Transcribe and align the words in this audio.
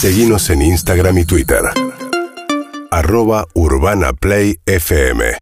Seguimos 0.00 0.48
en 0.50 0.62
Instagram 0.62 1.18
y 1.18 1.24
Twitter. 1.24 1.58
Arroba 2.92 3.48
Urbana 3.54 4.12
Play 4.12 4.60
FM. 4.64 5.36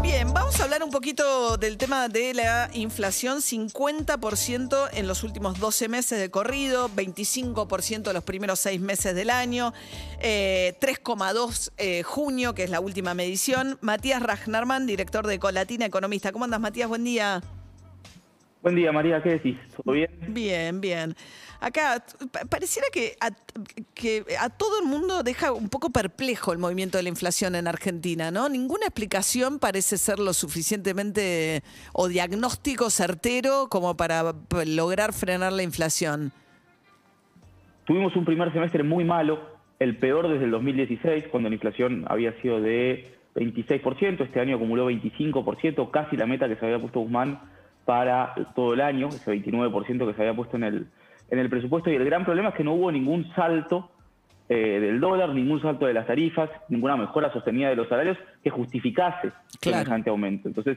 Bien, 0.00 0.32
vamos 0.32 0.58
a 0.58 0.64
hablar 0.64 0.82
un 0.82 0.90
poquito 0.90 1.58
del 1.58 1.76
tema 1.76 2.08
de 2.08 2.32
la 2.32 2.70
inflación. 2.72 3.42
50% 3.42 4.88
en 4.94 5.06
los 5.06 5.24
últimos 5.24 5.60
12 5.60 5.90
meses 5.90 6.18
de 6.18 6.30
corrido, 6.30 6.88
25% 6.88 8.08
en 8.08 8.14
los 8.14 8.24
primeros 8.24 8.60
6 8.60 8.80
meses 8.80 9.14
del 9.14 9.28
año, 9.28 9.74
eh, 10.20 10.74
3,2 10.80 11.70
eh, 11.76 12.02
junio, 12.02 12.54
que 12.54 12.64
es 12.64 12.70
la 12.70 12.80
última 12.80 13.12
medición. 13.12 13.76
Matías 13.82 14.22
Ragnarman, 14.22 14.86
director 14.86 15.26
de 15.26 15.38
Colatina, 15.38 15.84
economista. 15.84 16.32
¿Cómo 16.32 16.46
andas, 16.46 16.60
Matías? 16.60 16.88
Buen 16.88 17.04
día. 17.04 17.42
Buen 18.64 18.76
día, 18.76 18.92
María, 18.92 19.22
¿qué 19.22 19.28
decís? 19.32 19.58
¿Todo 19.84 19.92
bien? 19.94 20.08
Bien, 20.28 20.80
bien. 20.80 21.14
Acá 21.60 22.02
pa- 22.32 22.46
pareciera 22.48 22.88
que 22.90 23.14
a, 23.20 23.28
que 23.92 24.24
a 24.40 24.48
todo 24.48 24.80
el 24.80 24.86
mundo 24.88 25.22
deja 25.22 25.52
un 25.52 25.68
poco 25.68 25.90
perplejo 25.90 26.50
el 26.50 26.58
movimiento 26.58 26.96
de 26.96 27.02
la 27.02 27.10
inflación 27.10 27.56
en 27.56 27.68
Argentina, 27.68 28.30
¿no? 28.30 28.48
Ninguna 28.48 28.86
explicación 28.86 29.58
parece 29.58 29.98
ser 29.98 30.18
lo 30.18 30.32
suficientemente 30.32 31.62
o 31.92 32.08
diagnóstico 32.08 32.88
certero 32.88 33.66
como 33.68 33.98
para 33.98 34.32
lograr 34.64 35.12
frenar 35.12 35.52
la 35.52 35.62
inflación. 35.62 36.32
Tuvimos 37.84 38.16
un 38.16 38.24
primer 38.24 38.50
semestre 38.54 38.82
muy 38.82 39.04
malo, 39.04 39.40
el 39.78 39.98
peor 39.98 40.26
desde 40.26 40.46
el 40.46 40.50
2016, 40.52 41.24
cuando 41.30 41.50
la 41.50 41.54
inflación 41.56 42.06
había 42.08 42.32
sido 42.40 42.62
de 42.62 43.14
26%, 43.34 44.24
este 44.24 44.40
año 44.40 44.56
acumuló 44.56 44.90
25%, 44.90 45.90
casi 45.90 46.16
la 46.16 46.24
meta 46.24 46.48
que 46.48 46.56
se 46.56 46.64
había 46.64 46.80
puesto 46.80 47.00
Guzmán 47.00 47.52
para 47.84 48.34
todo 48.54 48.74
el 48.74 48.80
año, 48.80 49.08
ese 49.08 49.32
29% 49.32 50.06
que 50.06 50.14
se 50.14 50.22
había 50.22 50.34
puesto 50.34 50.56
en 50.56 50.64
el, 50.64 50.86
en 51.30 51.38
el 51.38 51.48
presupuesto. 51.50 51.90
Y 51.90 51.94
el 51.96 52.04
gran 52.04 52.24
problema 52.24 52.50
es 52.50 52.54
que 52.54 52.64
no 52.64 52.74
hubo 52.74 52.90
ningún 52.90 53.30
salto 53.34 53.90
eh, 54.48 54.80
del 54.80 55.00
dólar, 55.00 55.30
ningún 55.30 55.60
salto 55.62 55.86
de 55.86 55.94
las 55.94 56.06
tarifas, 56.06 56.50
ninguna 56.68 56.96
mejora 56.96 57.32
sostenida 57.32 57.68
de 57.68 57.76
los 57.76 57.88
salarios 57.88 58.18
que 58.42 58.50
justificase 58.50 59.32
Claro. 59.60 59.78
semejante 59.78 60.10
aumento. 60.10 60.48
Entonces, 60.48 60.76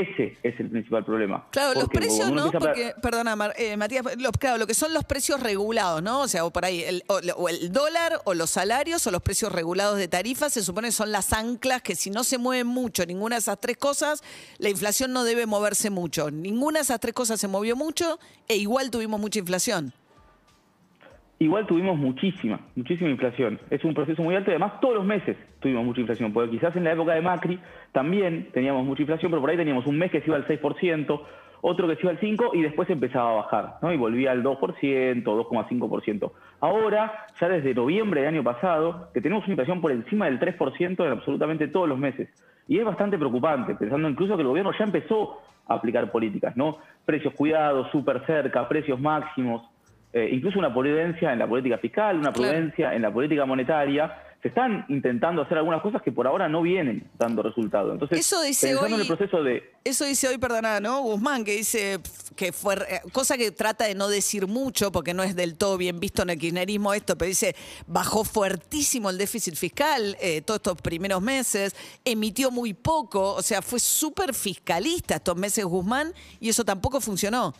ese 0.00 0.38
es 0.42 0.58
el 0.58 0.70
principal 0.70 1.04
problema. 1.04 1.46
Claro, 1.50 1.74
los 1.74 1.88
precios 1.88 2.30
no, 2.32 2.50
porque, 2.50 2.94
perdona, 3.02 3.36
eh, 3.56 3.76
Matías, 3.76 4.04
los- 4.16 4.32
claro, 4.38 4.56
lo 4.56 4.66
que 4.66 4.72
son 4.74 4.94
los 4.94 5.04
precios 5.04 5.40
regulados, 5.40 6.02
¿no? 6.02 6.22
O 6.22 6.28
sea, 6.28 6.44
o 6.46 6.50
por 6.50 6.64
ahí, 6.64 6.82
el, 6.82 7.04
o, 7.08 7.20
o 7.36 7.48
el 7.48 7.70
dólar, 7.72 8.20
o 8.24 8.32
los 8.34 8.50
salarios, 8.50 9.06
o 9.06 9.10
los 9.10 9.20
precios 9.22 9.52
regulados 9.52 9.98
de 9.98 10.08
tarifas, 10.08 10.52
se 10.54 10.62
supone 10.62 10.88
que 10.88 10.92
son 10.92 11.12
las 11.12 11.32
anclas 11.32 11.82
que 11.82 11.94
si 11.94 12.10
no 12.10 12.24
se 12.24 12.38
mueven 12.38 12.66
mucho, 12.66 13.04
ninguna 13.04 13.36
de 13.36 13.40
esas 13.40 13.60
tres 13.60 13.76
cosas, 13.76 14.22
la 14.58 14.70
inflación 14.70 15.12
no 15.12 15.24
debe 15.24 15.46
moverse 15.46 15.90
mucho. 15.90 16.30
Ninguna 16.30 16.78
de 16.78 16.84
esas 16.84 16.98
tres 17.00 17.12
cosas 17.14 17.38
se 17.38 17.48
movió 17.48 17.76
mucho 17.76 18.18
e 18.48 18.56
igual 18.56 18.90
tuvimos 18.90 19.20
mucha 19.20 19.38
inflación. 19.40 19.92
Igual 21.42 21.66
tuvimos 21.66 21.98
muchísima, 21.98 22.60
muchísima 22.76 23.10
inflación. 23.10 23.58
Es 23.68 23.84
un 23.84 23.94
proceso 23.94 24.22
muy 24.22 24.36
alto 24.36 24.50
y 24.50 24.52
además 24.52 24.78
todos 24.80 24.94
los 24.94 25.04
meses 25.04 25.36
tuvimos 25.58 25.84
mucha 25.84 26.00
inflación, 26.00 26.32
porque 26.32 26.52
quizás 26.52 26.76
en 26.76 26.84
la 26.84 26.92
época 26.92 27.14
de 27.14 27.20
Macri 27.20 27.58
también 27.90 28.50
teníamos 28.52 28.86
mucha 28.86 29.02
inflación, 29.02 29.32
pero 29.32 29.40
por 29.40 29.50
ahí 29.50 29.56
teníamos 29.56 29.84
un 29.88 29.98
mes 29.98 30.12
que 30.12 30.20
se 30.20 30.28
iba 30.28 30.36
al 30.36 30.46
6%, 30.46 31.20
otro 31.62 31.88
que 31.88 31.96
se 31.96 32.02
iba 32.02 32.12
al 32.12 32.20
5% 32.20 32.50
y 32.52 32.62
después 32.62 32.88
empezaba 32.90 33.32
a 33.32 33.34
bajar, 33.42 33.74
¿no? 33.82 33.92
Y 33.92 33.96
volvía 33.96 34.30
al 34.30 34.44
2%, 34.44 35.24
2,5%. 35.24 36.32
Ahora, 36.60 37.26
ya 37.40 37.48
desde 37.48 37.74
noviembre 37.74 38.20
del 38.20 38.28
año 38.36 38.44
pasado, 38.44 39.10
que 39.12 39.20
tenemos 39.20 39.42
una 39.42 39.54
inflación 39.54 39.80
por 39.80 39.90
encima 39.90 40.26
del 40.26 40.38
3% 40.38 41.04
en 41.04 41.10
absolutamente 41.10 41.66
todos 41.66 41.88
los 41.88 41.98
meses. 41.98 42.28
Y 42.68 42.78
es 42.78 42.84
bastante 42.84 43.18
preocupante, 43.18 43.74
pensando 43.74 44.08
incluso 44.08 44.36
que 44.36 44.42
el 44.42 44.48
gobierno 44.48 44.70
ya 44.78 44.84
empezó 44.84 45.40
a 45.66 45.74
aplicar 45.74 46.08
políticas, 46.12 46.56
¿no? 46.56 46.78
Precios 47.04 47.34
cuidados, 47.34 47.90
súper 47.90 48.24
cerca, 48.26 48.68
precios 48.68 49.00
máximos, 49.00 49.71
eh, 50.12 50.28
incluso 50.32 50.58
una 50.58 50.72
prudencia 50.72 51.32
en 51.32 51.38
la 51.38 51.46
política 51.48 51.78
fiscal, 51.78 52.16
una 52.18 52.32
Claro. 52.32 52.50
prudencia 52.52 52.94
en 52.94 53.02
la 53.02 53.12
política 53.12 53.44
monetaria. 53.46 54.14
Se 54.42 54.48
están 54.48 54.84
intentando 54.88 55.42
hacer 55.42 55.56
algunas 55.56 55.80
cosas 55.82 56.02
que 56.02 56.10
por 56.10 56.26
ahora 56.26 56.48
no 56.48 56.62
vienen 56.62 57.08
dando 57.16 57.44
resultado. 57.44 57.92
Entonces, 57.92 58.18
Eso 58.18 58.42
dice 58.42 58.70
en 58.70 58.78
hoy- 58.78 58.92
el 58.94 59.06
proceso 59.06 59.40
de... 59.44 59.62
Eso 59.84 60.04
dice 60.04 60.26
hoy, 60.26 60.36
perdona, 60.36 60.80
¿no? 60.80 61.00
Guzmán, 61.02 61.44
que 61.44 61.52
dice 61.52 62.00
que 62.34 62.50
fue, 62.52 62.74
eh, 62.74 63.00
cosa 63.12 63.36
que 63.36 63.52
trata 63.52 63.84
de 63.84 63.94
no 63.94 64.08
decir 64.08 64.48
mucho, 64.48 64.90
porque 64.90 65.14
no 65.14 65.22
es 65.22 65.36
del 65.36 65.56
todo 65.56 65.76
bien 65.78 66.00
visto 66.00 66.22
en 66.22 66.30
el 66.30 66.38
kirchnerismo 66.40 66.92
esto, 66.92 67.16
pero 67.16 67.28
dice, 67.28 67.54
bajó 67.86 68.24
fuertísimo 68.24 69.10
el 69.10 69.16
déficit 69.18 69.54
fiscal 69.54 70.16
eh, 70.20 70.42
todos 70.42 70.58
estos 70.58 70.82
primeros 70.82 71.22
meses, 71.22 71.76
emitió 72.04 72.50
muy 72.50 72.74
poco, 72.74 73.34
o 73.34 73.42
sea, 73.42 73.62
fue 73.62 73.78
súper 73.78 74.34
fiscalista 74.34 75.14
estos 75.16 75.36
meses 75.36 75.64
Guzmán, 75.64 76.12
y 76.40 76.48
eso 76.48 76.64
tampoco 76.64 77.00
funcionó. 77.00 77.54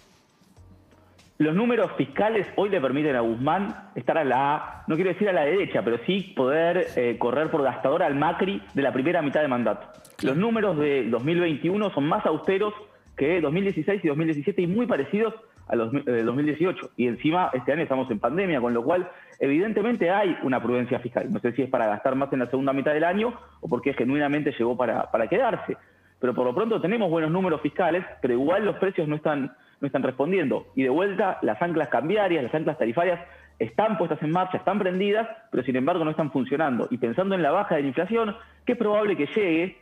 Los 1.43 1.57
números 1.57 1.91
fiscales 1.97 2.47
hoy 2.55 2.69
le 2.69 2.81
permiten 2.81 3.17
a 3.17 3.21
Guzmán 3.21 3.91
estar 3.97 4.17
a 4.17 4.23
la, 4.23 4.85
no 4.87 4.95
quiero 4.95 5.11
decir 5.11 5.29
a 5.29 5.33
la 5.33 5.45
derecha, 5.45 5.83
pero 5.83 5.99
sí 6.07 6.33
poder 6.37 6.87
eh, 6.95 7.17
correr 7.19 7.51
por 7.51 7.65
gastador 7.65 8.05
al 8.05 8.15
Macri 8.15 8.63
de 8.75 8.83
la 8.83 8.93
primera 8.93 9.23
mitad 9.23 9.41
de 9.41 9.49
mandato. 9.49 9.89
Los 10.23 10.37
números 10.37 10.79
de 10.79 11.09
2021 11.11 11.91
son 11.91 12.05
más 12.05 12.25
austeros 12.27 12.73
que 13.17 13.41
2016 13.41 14.05
y 14.05 14.09
2017 14.09 14.63
y 14.63 14.67
muy 14.69 14.87
parecidos 14.87 15.35
a 15.67 15.75
los 15.75 15.91
de 15.91 16.23
2018. 16.23 16.91
Y 16.97 17.09
encima 17.09 17.51
este 17.55 17.73
año 17.73 17.83
estamos 17.83 18.09
en 18.13 18.21
pandemia, 18.21 18.61
con 18.61 18.73
lo 18.73 18.85
cual 18.85 19.11
evidentemente 19.41 20.11
hay 20.11 20.39
una 20.45 20.63
prudencia 20.63 21.01
fiscal. 21.01 21.29
No 21.29 21.41
sé 21.41 21.51
si 21.55 21.63
es 21.63 21.69
para 21.69 21.89
gastar 21.89 22.15
más 22.15 22.33
en 22.33 22.39
la 22.39 22.47
segunda 22.51 22.73
mitad 22.73 22.95
del 22.95 23.03
año 23.03 23.35
o 23.61 23.69
porque 23.69 23.95
genuinamente 23.95 24.55
llegó 24.57 24.77
para, 24.77 25.11
para 25.11 25.27
quedarse. 25.27 25.77
Pero 26.21 26.35
por 26.35 26.47
lo 26.47 26.55
pronto 26.55 26.81
tenemos 26.81 27.11
buenos 27.11 27.33
números 27.33 27.61
fiscales, 27.63 28.05
pero 28.21 28.33
igual 28.33 28.65
los 28.65 28.77
precios 28.77 29.09
no 29.09 29.17
están, 29.17 29.57
no 29.83 29.87
están 29.87 30.03
respondiendo. 30.05 30.69
Y 30.75 30.85
de 30.85 30.89
vuelta, 30.89 31.39
las 31.43 31.61
anclas 31.61 31.89
cambiarias, 31.89 32.43
las 32.43 32.55
anclas 32.55 32.79
tarifarias 32.79 33.21
están 33.59 33.99
puestas 33.99 34.23
en 34.23 34.31
marcha, 34.31 34.57
están 34.57 34.79
prendidas, 34.79 35.29
pero 35.51 35.63
sin 35.65 35.77
embargo 35.77 36.05
no 36.05 36.13
están 36.13 36.31
funcionando. 36.31 36.87
Y 36.91 36.99
pensando 36.99 37.35
en 37.35 37.43
la 37.43 37.51
baja 37.51 37.75
de 37.75 37.83
la 37.83 37.89
inflación, 37.89 38.37
que 38.65 38.73
es 38.73 38.79
probable 38.79 39.17
que 39.17 39.27
llegue, 39.27 39.77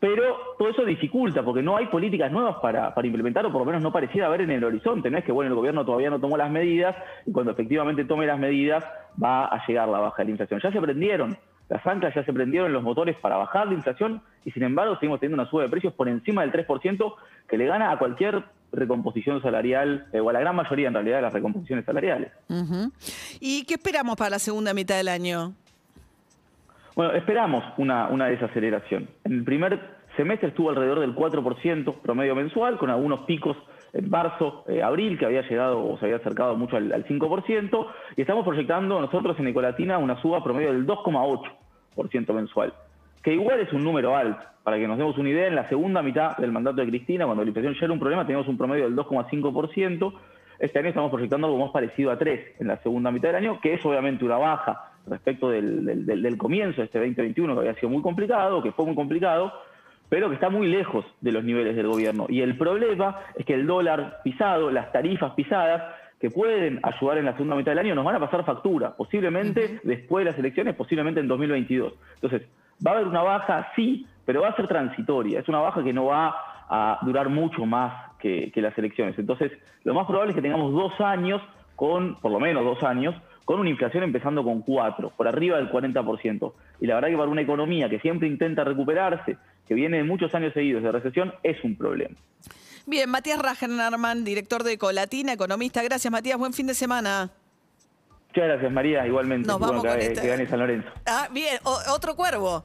pero 0.00 0.56
todo 0.58 0.68
eso 0.68 0.84
dificulta, 0.84 1.44
porque 1.44 1.62
no 1.62 1.76
hay 1.76 1.86
políticas 1.86 2.32
nuevas 2.32 2.56
para, 2.60 2.92
implementar, 3.04 3.46
o 3.46 3.52
por 3.52 3.60
lo 3.60 3.66
menos 3.66 3.82
no 3.82 3.92
pareciera 3.92 4.26
haber 4.26 4.40
en 4.40 4.50
el 4.50 4.64
horizonte. 4.64 5.10
No 5.10 5.18
es 5.18 5.24
que, 5.24 5.32
bueno, 5.32 5.50
el 5.50 5.54
gobierno 5.54 5.84
todavía 5.84 6.10
no 6.10 6.18
tomó 6.18 6.36
las 6.36 6.50
medidas, 6.50 6.96
y 7.24 7.32
cuando 7.32 7.52
efectivamente 7.52 8.04
tome 8.04 8.26
las 8.26 8.38
medidas 8.38 8.84
va 9.22 9.44
a 9.44 9.64
llegar 9.66 9.88
la 9.88 10.00
baja 10.00 10.18
de 10.18 10.24
la 10.24 10.30
inflación. 10.30 10.60
Ya 10.60 10.72
se 10.72 10.80
prendieron, 10.80 11.36
las 11.68 11.86
anclas 11.86 12.14
ya 12.14 12.24
se 12.24 12.32
prendieron 12.32 12.72
los 12.72 12.82
motores 12.82 13.16
para 13.18 13.36
bajar 13.36 13.68
la 13.68 13.74
inflación, 13.74 14.22
y 14.44 14.50
sin 14.50 14.64
embargo 14.64 14.96
seguimos 14.96 15.20
teniendo 15.20 15.40
una 15.40 15.50
suba 15.50 15.62
de 15.62 15.68
precios 15.68 15.92
por 15.92 16.08
encima 16.08 16.42
del 16.42 16.52
3%, 16.52 17.14
que 17.48 17.58
le 17.58 17.66
gana 17.66 17.92
a 17.92 17.98
cualquier 17.98 18.42
recomposición 18.72 19.42
salarial, 19.42 20.06
eh, 20.12 20.20
o 20.20 20.30
a 20.30 20.32
la 20.32 20.40
gran 20.40 20.56
mayoría 20.56 20.88
en 20.88 20.94
realidad 20.94 21.16
de 21.16 21.22
las 21.22 21.32
recomposiciones 21.32 21.84
salariales. 21.84 22.32
¿Y 23.40 23.64
qué 23.64 23.74
esperamos 23.74 24.16
para 24.16 24.30
la 24.30 24.38
segunda 24.38 24.74
mitad 24.74 24.96
del 24.96 25.08
año? 25.08 25.54
Bueno, 26.94 27.12
esperamos 27.12 27.64
una, 27.78 28.08
una 28.08 28.26
desaceleración. 28.26 29.08
En 29.24 29.32
el 29.32 29.44
primer 29.44 29.80
semestre 30.16 30.48
estuvo 30.48 30.70
alrededor 30.70 31.00
del 31.00 31.14
4% 31.14 32.00
promedio 32.00 32.34
mensual, 32.34 32.78
con 32.78 32.90
algunos 32.90 33.20
picos 33.20 33.56
en 33.92 34.08
marzo, 34.08 34.64
eh, 34.68 34.82
abril, 34.82 35.18
que 35.18 35.26
había 35.26 35.42
llegado 35.42 35.84
o 35.84 35.98
se 35.98 36.06
había 36.06 36.18
acercado 36.18 36.56
mucho 36.56 36.76
al, 36.76 36.92
al 36.92 37.06
5%, 37.06 37.86
y 38.16 38.20
estamos 38.20 38.44
proyectando 38.44 39.00
nosotros 39.00 39.38
en 39.38 39.48
Ecolatina 39.48 39.98
una 39.98 40.20
suba 40.20 40.44
promedio 40.44 40.72
del 40.72 40.86
2,8% 40.86 42.32
mensual, 42.34 42.72
que 43.22 43.34
igual 43.34 43.60
es 43.60 43.72
un 43.72 43.84
número 43.84 44.16
alto. 44.16 44.42
Para 44.62 44.76
que 44.78 44.86
nos 44.86 44.98
demos 44.98 45.16
una 45.18 45.30
idea, 45.30 45.46
en 45.46 45.54
la 45.56 45.68
segunda 45.68 46.02
mitad 46.02 46.36
del 46.36 46.52
mandato 46.52 46.76
de 46.82 46.86
Cristina, 46.88 47.24
cuando 47.24 47.42
la 47.42 47.48
inflación 47.48 47.74
ya 47.74 47.84
era 47.86 47.92
un 47.92 47.98
problema, 47.98 48.22
teníamos 48.26 48.46
un 48.48 48.58
promedio 48.58 48.84
del 48.84 48.94
2,5%. 48.96 50.12
Este 50.58 50.78
año 50.78 50.88
estamos 50.88 51.10
proyectando 51.10 51.46
algo 51.46 51.58
más 51.58 51.70
parecido 51.70 52.10
a 52.10 52.18
3 52.18 52.60
en 52.60 52.68
la 52.68 52.76
segunda 52.82 53.10
mitad 53.10 53.28
del 53.30 53.36
año, 53.36 53.58
que 53.60 53.74
es 53.74 53.84
obviamente 53.86 54.24
una 54.24 54.36
baja 54.36 54.90
respecto 55.06 55.48
del, 55.50 55.84
del- 55.86 56.04
del- 56.04 56.22
del 56.22 56.36
comienzo 56.36 56.82
de 56.82 56.84
este 56.84 56.98
2021, 56.98 57.54
que 57.54 57.60
había 57.60 57.74
sido 57.74 57.88
muy 57.88 58.02
complicado, 58.02 58.62
que 58.62 58.70
fue 58.72 58.84
muy 58.84 58.94
complicado, 58.94 59.50
pero 60.10 60.28
que 60.28 60.34
está 60.34 60.50
muy 60.50 60.66
lejos 60.66 61.06
de 61.22 61.32
los 61.32 61.42
niveles 61.42 61.74
del 61.76 61.86
gobierno. 61.86 62.26
Y 62.28 62.42
el 62.42 62.58
problema 62.58 63.16
es 63.36 63.46
que 63.46 63.54
el 63.54 63.66
dólar 63.66 64.18
pisado, 64.22 64.70
las 64.70 64.92
tarifas 64.92 65.32
pisadas, 65.32 65.82
que 66.20 66.28
pueden 66.30 66.80
ayudar 66.82 67.16
en 67.16 67.24
la 67.24 67.32
segunda 67.32 67.56
mitad 67.56 67.72
del 67.72 67.78
año, 67.78 67.94
nos 67.94 68.04
van 68.04 68.16
a 68.16 68.20
pasar 68.20 68.44
factura, 68.44 68.94
posiblemente 68.94 69.80
después 69.84 70.22
de 70.26 70.30
las 70.32 70.38
elecciones, 70.38 70.74
posiblemente 70.74 71.20
en 71.20 71.28
2022. 71.28 71.94
Entonces, 72.16 72.42
va 72.84 72.92
a 72.92 72.94
haber 72.94 73.08
una 73.08 73.22
baja, 73.22 73.68
sí, 73.76 74.06
pero 74.24 74.42
va 74.42 74.48
a 74.48 74.56
ser 74.56 74.68
transitoria. 74.68 75.40
Es 75.40 75.48
una 75.48 75.60
baja 75.60 75.82
que 75.82 75.92
no 75.92 76.06
va 76.06 76.34
a 76.68 76.98
durar 77.02 77.28
mucho 77.28 77.66
más 77.66 78.10
que, 78.18 78.52
las 78.56 78.76
elecciones. 78.78 79.18
Entonces, 79.18 79.52
lo 79.84 79.94
más 79.94 80.06
probable 80.06 80.30
es 80.30 80.36
que 80.36 80.42
tengamos 80.42 80.72
dos 80.72 81.00
años 81.00 81.42
con, 81.76 82.16
por 82.16 82.30
lo 82.30 82.38
menos 82.38 82.64
dos 82.64 82.82
años, 82.82 83.14
con 83.44 83.58
una 83.58 83.70
inflación 83.70 84.04
empezando 84.04 84.44
con 84.44 84.60
4, 84.62 85.12
por 85.16 85.26
arriba 85.26 85.56
del 85.56 85.70
40%. 85.70 86.52
Y 86.80 86.86
la 86.86 86.94
verdad 86.94 87.08
que 87.08 87.16
para 87.16 87.28
una 87.28 87.40
economía 87.40 87.88
que 87.88 87.98
siempre 87.98 88.28
intenta 88.28 88.62
recuperarse, 88.62 89.38
que 89.66 89.74
viene 89.74 89.96
de 89.96 90.04
muchos 90.04 90.34
años 90.34 90.52
seguidos 90.52 90.82
de 90.82 90.92
recesión, 90.92 91.32
es 91.42 91.62
un 91.64 91.76
problema. 91.76 92.14
Bien, 92.86 93.10
Matías 93.10 93.40
Rajenarman, 93.40 94.24
director 94.24 94.62
de 94.62 94.78
Colatina, 94.78 95.32
economista. 95.32 95.82
Gracias, 95.82 96.12
Matías. 96.12 96.38
Buen 96.38 96.52
fin 96.52 96.66
de 96.66 96.74
semana. 96.74 97.30
Muchas 98.32 98.48
gracias, 98.48 98.72
María, 98.72 99.06
igualmente. 99.06 99.46
Nos 99.48 99.58
vamos 99.58 99.82
que, 99.82 99.88
con 99.88 99.98
que 99.98 100.06
este- 100.06 100.26
gane 100.28 100.46
San 100.48 100.58
Lorenzo. 100.60 100.88
Ah, 101.06 101.28
bien, 101.32 101.58
o- 101.64 101.80
otro 101.92 102.14
cuervo. 102.14 102.64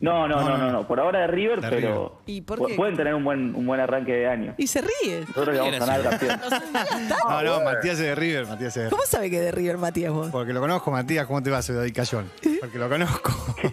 No, 0.00 0.26
no, 0.26 0.40
no, 0.40 0.58
no, 0.58 0.72
no. 0.72 0.86
Por 0.88 0.98
ahora 0.98 1.20
de 1.20 1.26
River, 1.28 1.60
De 1.60 1.68
pero 1.68 2.20
¿Y 2.26 2.40
por 2.40 2.66
qué? 2.66 2.74
pueden 2.74 2.96
tener 2.96 3.14
un 3.14 3.22
buen, 3.22 3.54
un 3.54 3.64
buen 3.64 3.78
arranque 3.80 4.10
de 4.12 4.26
año. 4.26 4.52
Y 4.58 4.66
se 4.66 4.80
ríe. 4.80 5.20
Nosotros 5.20 5.54
le 5.54 5.58
vamos 5.60 5.74
a 5.74 5.78
ganar 5.78 6.00
el 6.00 6.08
campeón. 6.10 6.40
No, 7.28 7.42
no, 7.42 7.60
Matías 7.60 7.94
es 7.94 7.98
de 8.00 8.14
River, 8.16 8.46
Matías 8.48 8.76
es 8.76 8.84
de 8.84 8.90
¿Cómo 8.90 9.04
sabe 9.06 9.30
que 9.30 9.40
de 9.40 9.52
River, 9.52 9.78
Matías, 9.78 10.12
vos? 10.12 10.28
Porque 10.32 10.52
lo 10.52 10.58
conozco, 10.60 10.90
Matías, 10.90 11.24
¿cómo 11.26 11.40
te 11.40 11.50
va, 11.50 11.62
Soy 11.62 11.76
David 11.76 11.92
Cayón? 11.94 12.30
Porque 12.60 12.78
lo 12.78 12.88
conozco. 12.88 13.32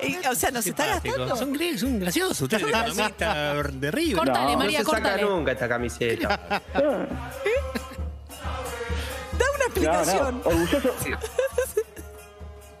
Eh, 0.00 0.16
O 0.30 0.34
sea, 0.36 0.52
nos 0.52 0.64
está 0.64 0.86
gastando. 0.86 1.34
Son, 1.34 1.58
son 1.76 1.98
graciosos. 1.98 2.40
Ustedes 2.42 2.62
economista 2.62 3.54
de 3.64 3.90
River. 3.90 4.16
Córtale, 4.18 4.52
No, 4.52 4.58
María, 4.58 4.78
no 4.78 4.84
se 4.84 4.90
saca 4.92 5.02
córtale. 5.10 5.22
nunca 5.24 5.50
esta 5.52 5.68
camiseta. 5.68 6.40
Da 6.72 7.77
No, 9.76 10.00
explicación. 10.00 10.40
no. 10.44 10.50
Orgulloso. 10.50 10.90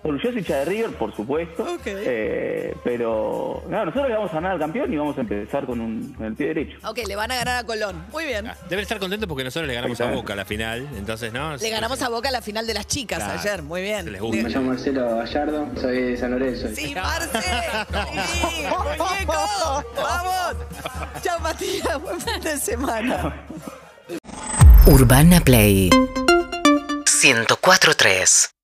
Orgulloso 0.00 0.38
hincha 0.38 0.58
de 0.58 0.64
River, 0.64 0.90
por 0.92 1.14
supuesto. 1.14 1.64
Ok. 1.64 1.82
Eh, 1.86 2.74
pero 2.84 3.64
no, 3.68 3.84
nosotros 3.84 4.08
le 4.08 4.14
vamos 4.14 4.30
a 4.30 4.34
ganar 4.34 4.52
al 4.52 4.58
campeón 4.60 4.92
y 4.92 4.96
vamos 4.96 5.18
a 5.18 5.20
empezar 5.22 5.66
con, 5.66 5.80
un, 5.80 6.14
con 6.14 6.24
el 6.26 6.34
pie 6.34 6.46
derecho. 6.46 6.78
Ok, 6.88 7.00
le 7.06 7.16
van 7.16 7.30
a 7.32 7.34
ganar 7.36 7.56
a 7.56 7.64
Colón. 7.64 8.06
Muy 8.12 8.24
bien. 8.24 8.46
Ah, 8.46 8.56
Deben 8.70 8.84
estar 8.84 8.98
contentos 9.00 9.28
porque 9.28 9.42
nosotros 9.44 9.66
le 9.66 9.74
ganamos 9.74 10.00
a 10.00 10.10
Boca 10.12 10.32
a 10.34 10.36
la 10.36 10.44
final. 10.44 10.88
Entonces, 10.96 11.32
¿no? 11.32 11.56
Le 11.56 11.68
ganamos 11.70 12.00
a 12.00 12.08
Boca 12.08 12.30
la 12.30 12.40
final 12.40 12.66
de 12.66 12.74
las 12.74 12.86
chicas 12.86 13.18
Claro. 13.18 13.40
ayer. 13.40 13.62
Muy 13.62 13.82
bien. 13.82 14.10
Les 14.12 14.20
gusta. 14.22 14.36
Le- 14.44 14.48
llamo 14.48 14.68
Marcelo 14.68 15.16
Gallardo, 15.16 15.66
soy 15.78 16.00
de 16.02 16.16
San 16.16 16.30
Lorenzo. 16.30 16.68
Sí, 16.74 16.94
Marce. 16.94 17.40
Sí, 17.42 18.62
muñeco. 18.98 19.84
Vamos. 19.96 20.56
Chao, 21.22 21.40
Matías. 21.40 22.00
Buen 22.00 22.20
fin 22.20 22.40
de 22.40 22.56
semana. 22.56 23.34
Urbana 24.86 25.40
Play 25.40 25.90
104.3 27.22 28.50